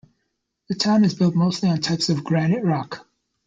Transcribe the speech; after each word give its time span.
The 0.67 0.73
town 0.73 1.03
is 1.03 1.13
built 1.13 1.35
mostly 1.35 1.69
on 1.69 1.79
types 1.79 2.09
of 2.09 2.23
granite 2.23 2.63
rock. 2.63 3.07